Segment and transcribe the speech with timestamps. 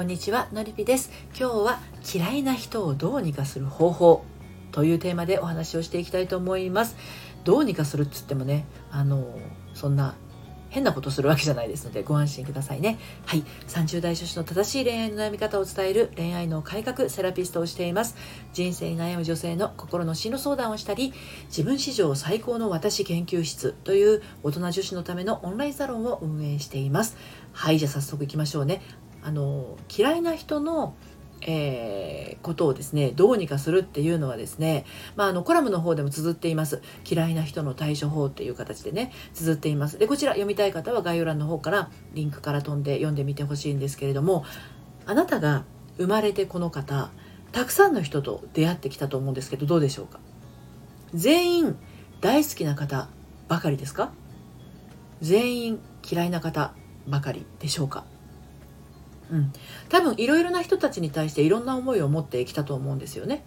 [0.00, 1.10] こんにちはのりぴです。
[1.38, 1.78] 今日は
[2.14, 4.24] 嫌いな人をどうにかする方法
[4.72, 6.96] というテーマでお話をしていきたいと思います。
[7.44, 9.38] どうにかするっつってもねあの
[9.74, 10.14] そんな
[10.70, 12.98] 変なことするわけじゃないですのでご安心くださいね。
[13.26, 13.44] はい。
[13.68, 18.16] 30代女子の正しい恋愛の悩み方を伝える恋愛の改革セラピストをしています。
[18.54, 21.12] 人生に悩む女性の心の進路相談をしたり
[21.48, 27.18] 自分史上最高の私研究室という大人女子のためのオンラインサロンを運営しています。
[27.52, 28.80] はいじゃあ早速いきましょうね。
[29.22, 30.94] あの嫌いな人の
[31.42, 34.84] えー、ことをですねどうにかするっていうのはですね、
[35.16, 36.82] まあ、あのコラムの方でも綴っています。
[37.10, 39.98] 嫌いな人の対処法っていう形でね綴っています。
[39.98, 44.44] でこちら読みたい方は概要欄の方からリンクから飛んで読んでみてほしいんですけれども
[45.06, 45.64] あなたが
[45.96, 47.10] 生まれてこの方
[47.52, 50.20] たくさんの人と出会ってきたと思うんですけどどうでしょうか？
[51.14, 51.76] 全員
[52.20, 53.08] 大好きな方
[53.48, 54.12] ばかりですか？
[55.22, 56.74] 全員嫌いな方
[57.08, 58.04] ばかりでしょうか？
[59.30, 59.52] うん、
[59.88, 63.42] 多分いろいろな人たちに対していろんな思いを持ってきたと思うんですよね。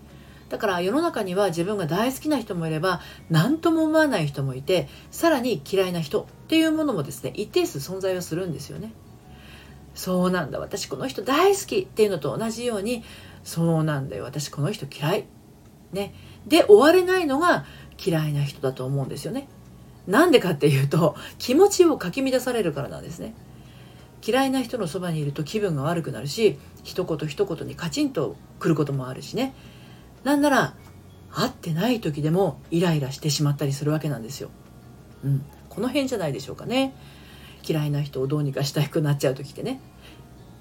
[0.50, 8.94] だから世の中には自分が大好きな人もいれば何とも思わない人もいてさらに嫌いな人っていうものもですね一定数存在はするんですよね。
[9.96, 13.04] そうなんだ私この人大好きっていうのと同じように
[13.44, 15.26] そうなんだよ私この人嫌い。
[15.92, 16.14] ね。
[16.48, 17.66] で終われないのが
[18.04, 19.48] 嫌いな人だと思うんですよね。
[20.08, 23.34] なんでかっていうと気持ちをかき乱されるからなんですね。
[24.26, 29.54] 嫌いな人のそばにいると気分が悪くなるし一言一言にカチンとくることもあるしね
[30.24, 30.76] なんなら
[31.34, 34.50] 会ってない時でもイライラしてしまったりするわけなんですよ。
[35.24, 36.94] うん、この辺じゃないでしょうかね。
[37.68, 39.82] 嫌いな人をどうにかしたくなっちゃう時ってね。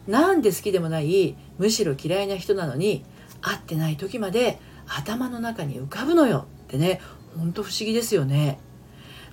[0.07, 3.05] なんで好きでもないむしろ嫌いな人なのに
[3.41, 7.01] 会ってない時まで頭の中に浮かぶのよってね
[7.37, 8.59] ほんと不思議ですよね。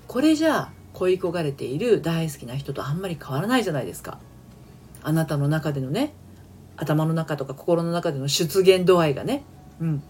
[0.07, 4.19] これじゃあ恋焦がれている大好きな人とあんまり変わらないじゃないですか
[5.01, 6.13] あなたの中でのね
[6.75, 9.43] 頭の中とか心の中での出現度合いがね
[9.79, 10.03] うん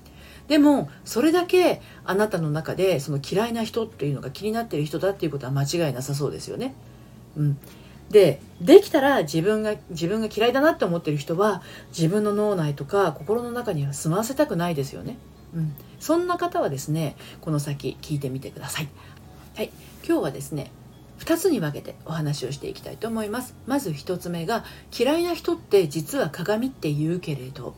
[0.47, 6.73] でもそれだけあなたの中でその嫌いな人っていうのが気になっている人だっていうことは間違いなさそうですよね。
[7.37, 7.57] うん、
[8.09, 15.17] でできたら自分が自分が嫌いだなって思ってる人は自分の脳内とか心の中には住まわせたくないですよね。
[15.53, 18.89] うん、そんな方はですねこの先聞いてみてください。
[19.55, 19.71] はい、
[20.03, 20.71] 今日はですね
[21.19, 23.55] 2つに分けてお話をしていきたいと思います。
[23.67, 24.63] まず1つ目が
[24.97, 27.75] 嫌いな人って実は鏡って言うけれど。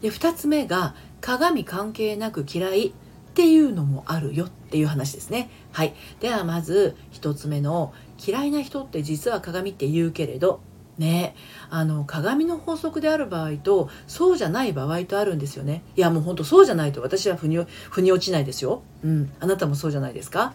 [0.00, 2.92] で2つ目が鏡関係なく嫌いっ
[3.34, 5.50] ていうのもあるよっていう話ですね。
[5.72, 5.94] はい。
[6.20, 7.92] ではまず1つ目の
[8.24, 10.60] 嫌いな人って実は鏡って言うけれど。
[10.98, 11.34] ね。
[11.68, 15.82] あの鏡の法則である場合とそうじゃない場合とあるんですよね。
[15.96, 17.58] いやもうほんとそうじゃないと私は腑に
[17.90, 18.82] 腑に落ちないですよ。
[19.02, 19.32] うん。
[19.40, 20.54] あなたもそうじゃないですか？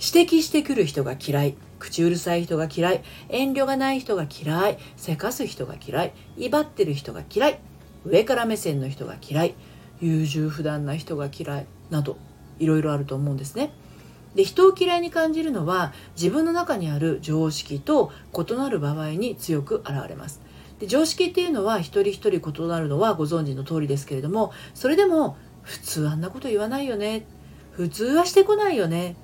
[0.00, 1.56] 指摘してくる人が嫌い。
[1.78, 3.02] 口うるさい人が嫌い。
[3.28, 4.78] 遠慮がない人が嫌い。
[4.96, 6.12] せかす人が嫌い。
[6.38, 7.58] 威張ってる人が嫌い。
[8.06, 9.54] 上から目線の人が嫌い。
[10.00, 11.66] 優柔不断な人が嫌い。
[11.90, 12.16] など
[12.58, 13.72] いろいろあると思うんですね。
[14.34, 20.40] で人を嫌いに感じるのは自分の中にある常識と異なる場合に強く現れます。
[20.78, 27.26] で常識っていうのは一人一人異なるのはご存知の通りですけれどもそれでも普通あんなこと言わないよね。
[27.72, 29.16] 普通はしてこないよね。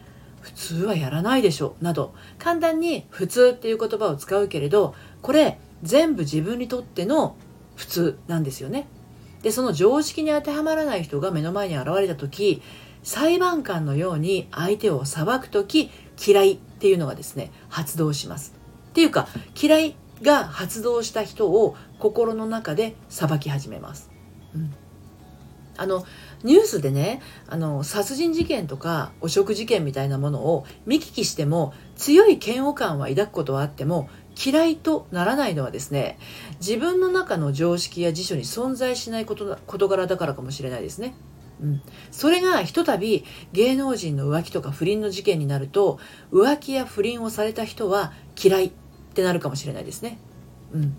[0.46, 7.36] 普通はやらないでしょなど簡単に普通っていう言葉を使うけれどこれ全部自分にとっての
[7.74, 8.86] 普通なんですよね。
[9.42, 12.62] でその常識に当てはまらない人が目の前に現れた時
[13.02, 15.90] 裁判官のように相手を裁く時
[16.24, 18.54] 嫌いっていうのがですね発動します。
[18.90, 19.26] っていうか
[19.60, 24.10] 嫌いが発動した人を心の中で裁き始めます。
[24.54, 24.72] うん
[25.76, 26.04] あの
[26.42, 36.19] ニュースでねあの殺人事件とか汚職事件みたいなものを見聞きしても強い嫌悪感は抱くことはあっても嫌いとならないのはですね
[36.60, 41.14] 自分の中の常識や辞書に存在しないこと事柄だからかもしれないですね。
[41.59, 45.98] うん、それがひとたび芸能人の浮気とか不倫の事件になると
[46.31, 48.73] 浮気や不倫をされた人は嫌いっ
[49.14, 50.19] てなるかもしれないですね。
[50.75, 50.99] うん、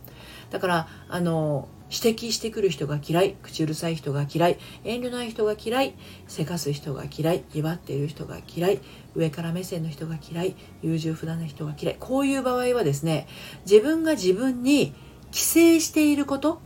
[0.49, 5.93] だからあの指摘してくる人が嫌い口うるさい人が嫌い遠慮ない人が嫌い
[6.27, 8.79] せかす人が嫌い威張っている人が嫌い
[9.15, 11.97] 上から目線の人が嫌い優柔不断な人が嫌い。
[11.99, 13.27] こういう場合はですね
[13.69, 14.93] 自分が自分に
[15.31, 16.61] 寄生していること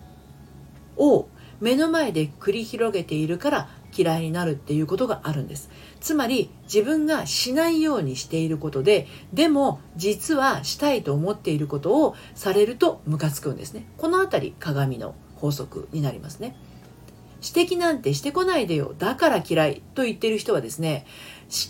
[0.98, 1.28] を
[1.60, 5.70] 目の前で繰り広げているから嫌いになるっていうことがあるんです。
[6.00, 13.86] つまり自分がしないようにしていることででも実はしたいと思っていることをされるとムカつくんですね。
[13.98, 16.56] この辺り鏡の法則になりますね。
[17.44, 18.94] 指摘なんてしてこないでよ。
[18.98, 21.06] だから嫌いと言ってる人はですね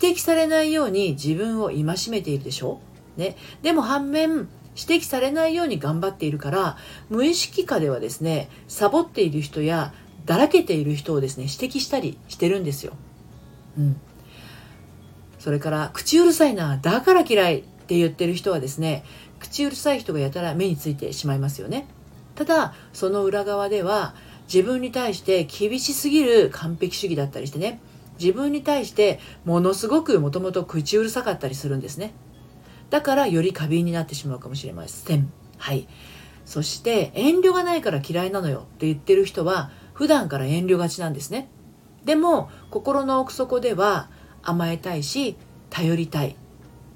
[0.00, 2.80] 指摘されないように自分を戒めているでしょ。
[3.16, 6.78] ね、でも反面指摘されないように頑張っているから
[7.10, 9.92] 無意識下ではですねサボっている人や
[10.26, 12.94] だらけている人をですね指摘したりしてるんですよ。
[13.78, 14.00] うん、
[15.38, 19.04] それから口うるさいなだから嫌いって言ってる人はですね
[19.40, 21.86] 口うるさい人がやたら目についてしまいますよね。
[22.34, 24.14] ただその裏側では
[24.52, 27.80] 自分に対して厳しすぎる完璧主義だったりしてね
[28.18, 32.12] 自分に対してものすごくもともと口うるさかったりするんですね
[32.90, 35.88] だからより過敏になってしまうかもしれませんはい
[36.44, 41.48] そして遠慮がないから嫌いなのよって言ってる人は普段から遠慮がちなんですね。
[42.04, 44.08] でも心の奥底では
[44.42, 45.36] 甘えたいし
[45.70, 46.36] 頼りたい。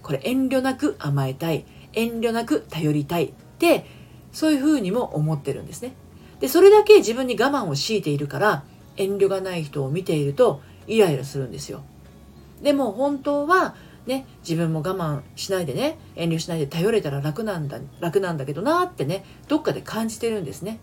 [0.02, 1.64] これ遠慮なく甘えたい。
[1.92, 3.26] 遠慮なく頼りたい。
[3.26, 3.86] って
[4.32, 5.92] そういうふうにも思ってるんですね。
[6.40, 8.64] でそれだけ自分に我慢を強いているから
[8.96, 11.82] 遠慮がない人を見ているとイライラするんですよ。
[12.62, 13.74] でも本当は
[14.06, 20.78] ね自分も我慢しないでね遠慮しないで頼れたら楽なんだ楽なんだけどなってねどっかで感じてるんですね。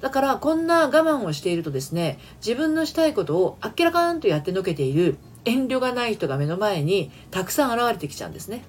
[0.00, 8.64] だからこんな我慢をしているとですね自分のしたいことをあっけらかんとやってのけている遠慮がない人が目の前にたくさん現れてきちゃうんですね。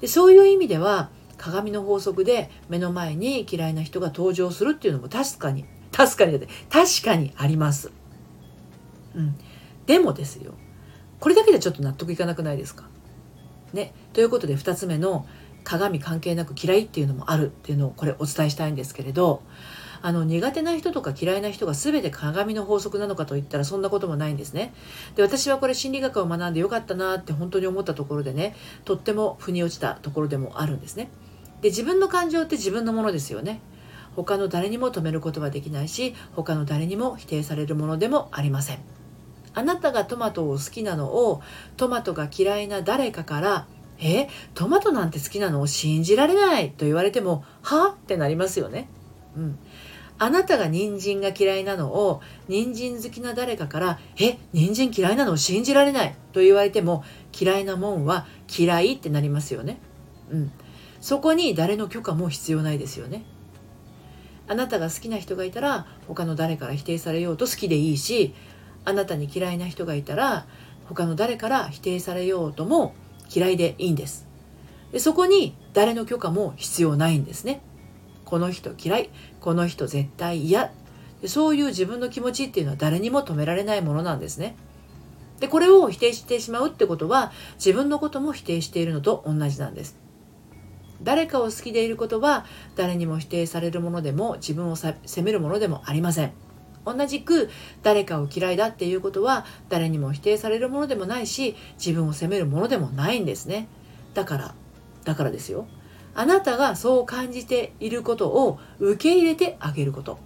[0.00, 6.38] でそういう意味では鏡の法則で目の前に嫌いな人が登場するっていうのも確かに確かに
[6.68, 7.90] 確かにあります。
[9.14, 9.34] うん、
[9.86, 10.54] でもですよ
[11.18, 12.88] これだけでちょっと納得いかなくないですか？
[13.72, 13.92] ね。
[14.12, 15.26] ということで2つ目の
[15.70, 19.44] 鏡関係なく嫌いっていうのもあるっていうのをこれお伝えしたいんですけれど
[20.02, 24.72] あの苦手な人とか嫌いな人が全て鏡の法則なのかといったらそんなこともないんですね。
[25.14, 31.10] で私はこれ心理学を学んでよかったなって本当に思ったところでねとっても腑に落ちたところでもあるんですね。
[31.60, 33.60] で自分の感情って自分のものですよね。
[34.16, 38.78] 他の誰にも止めることはできないし他の誰にも否定されるものでもありません。
[39.54, 41.42] あなたがトマトを好きなのを
[41.76, 43.66] トマトが嫌いな誰かから
[44.00, 47.90] 「えトマトなんて好きなのを信じられない」と言われても「は？
[47.90, 48.88] ってなりますよね。
[49.36, 49.58] うん、
[50.18, 57.04] あなたが人参が嫌いなのを人参好きな誰かから「え人参嫌いなのを信じられない」と言われても
[57.38, 59.78] 嫌いなもんは嫌いってなりますよね。
[60.30, 60.52] うん、
[61.00, 63.24] そこに誰の許可も必要ないですよね。
[64.48, 68.34] あなたが好きな人がいたら他の誰から否定されようと好きでいいし
[68.84, 70.44] あなたに嫌いな人がいたら
[70.88, 72.94] 他の誰から否定されようとも
[73.32, 74.26] 嫌いでいいんです。
[74.92, 77.60] でそこに誰の許可も必要ないんですね。
[78.24, 79.10] この人嫌い
[79.40, 80.72] この人絶対嫌。
[81.26, 84.56] そういう自分の気持ちっていうのは誰にも止められないものなんですね。
[85.38, 89.98] でこれを否定してしまうってことは自分のことも否定しているのと同じなんです。
[91.02, 92.44] 誰かを好きでいることは
[92.76, 96.32] 誰にも否定されるものでも自分を責めるものでもありません。
[96.84, 97.50] 同じく
[97.82, 103.68] 誰かを嫌いだっていうことは誰にも否定されるものでもないし自分を責めるものでもないんですね。
[104.14, 104.54] だから
[105.04, 105.66] だからですよ。
[106.14, 110.18] あなたがそう感じていることを受け入れてあげること。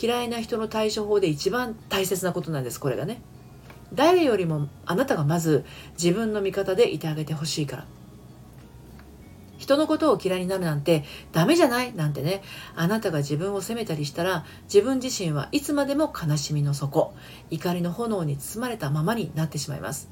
[0.00, 3.20] 嫌いな人の対処法で一番大切なことなんですこれがね。
[3.92, 5.64] 誰よりもあなたがまず
[6.00, 7.86] 自分の味方でいてあげてほしいから。
[9.60, 11.94] 人のことを嫌いになるなんてダメじゃない？
[11.94, 12.42] なんてね。
[12.74, 17.14] あなたが自分を責めたりしたら自分自身はいつまでも悲しみの底
[17.50, 20.08] 怒りの炎に包まれたままになってしまいます。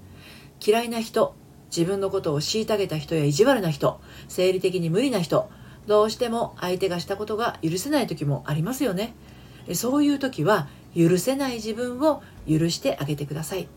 [0.65, 1.35] 嫌いな人
[1.75, 3.99] 自分のことを虐げた人や意地悪な人
[4.29, 5.51] 生理的に無理な人
[5.87, 9.15] どうしても相手がしたことが許せない時もありますよね。
[9.73, 13.69] そういう時は許せない自分を許してあげてください。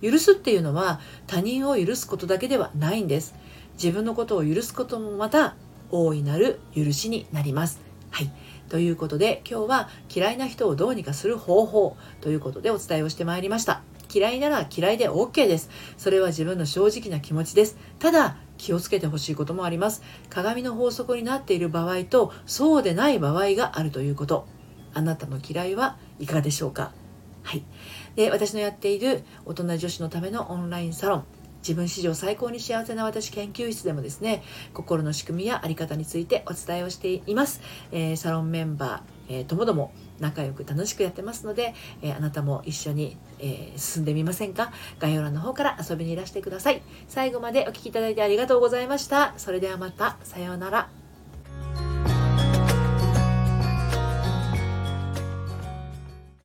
[0.00, 3.34] 許すっていうのは他人を許すことだけではないんです。
[3.78, 5.54] 自分のことを許すこともまた
[5.90, 7.80] 大いなる許しになります。
[8.10, 8.30] はい。
[8.68, 13.82] ということで今日は嫌いな人をどうにかする方法ということでお伝えをしてまいりました。
[14.12, 15.70] 嫌いなら嫌いで OK です。
[15.96, 17.78] それは自分の正直な気持ちです。
[18.00, 20.02] ただ気をつけてほしいこともあります。
[20.28, 24.46] 鏡の法則になっている場合とそうでない場合があるということ。
[24.92, 26.92] あなたの嫌いはいかがでしょうか
[27.44, 27.62] はい。
[28.16, 31.24] で、私のやっている大人女子のためのオンラインサロン
[31.68, 37.60] 自分史上最高に幸せな私研究室でもですね心の仕組みや在り方についてお伝えをしています、
[37.92, 44.72] えー、サロンメンバー、えー、ともども仲良く楽しくやってますので、えー、あなたも一緒に、え進んでみませんか？
[44.98, 46.82] 概要欄の方から遊びにいらしてください。
[47.06, 49.34] 最後までお聴きいただいてありがとうございました。
[49.36, 50.16] それではまた。
[50.24, 50.97] さようなら。